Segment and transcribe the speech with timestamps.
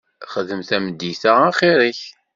[0.33, 2.01] Xdem tameddit-a axir-ik.